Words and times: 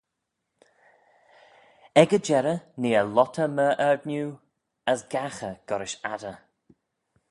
Ec 2.01 2.09
y 2.17 2.19
jerrey 2.27 2.59
nee 2.81 2.97
eh 3.01 3.09
lhottey 3.13 3.49
myr 3.55 3.73
ard-nieu, 3.89 4.29
as 4.91 4.99
gaghey 5.11 5.55
goll-rish 5.67 5.97
adder. 6.13 6.37